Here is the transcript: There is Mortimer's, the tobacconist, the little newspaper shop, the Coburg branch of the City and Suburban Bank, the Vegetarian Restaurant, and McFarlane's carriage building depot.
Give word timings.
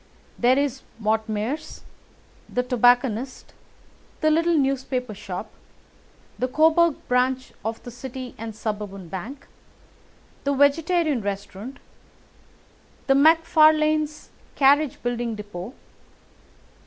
There 0.39 0.57
is 0.57 0.81
Mortimer's, 0.97 1.83
the 2.49 2.63
tobacconist, 2.63 3.53
the 4.21 4.31
little 4.31 4.57
newspaper 4.57 5.13
shop, 5.13 5.51
the 6.39 6.47
Coburg 6.47 6.95
branch 7.07 7.53
of 7.63 7.83
the 7.83 7.91
City 7.91 8.33
and 8.35 8.55
Suburban 8.55 9.09
Bank, 9.09 9.45
the 10.43 10.55
Vegetarian 10.55 11.21
Restaurant, 11.21 11.77
and 13.07 13.23
McFarlane's 13.23 14.31
carriage 14.55 15.03
building 15.03 15.35
depot. 15.35 15.75